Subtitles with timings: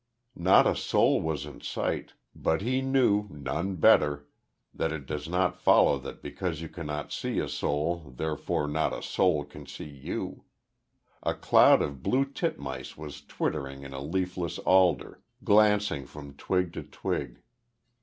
[0.35, 4.25] Not a soul was in sight, but he knew, none better,
[4.73, 9.03] that it does not follow that because you cannot see a soul therefore not a
[9.03, 10.45] soul can see you.
[11.21, 16.81] A cloud of blue titmice was twittering in a leafless alder, glancing from twig to
[16.81, 17.43] twig.